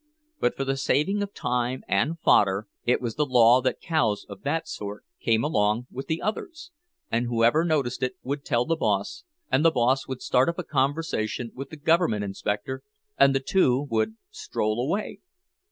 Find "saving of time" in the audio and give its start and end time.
0.77-1.83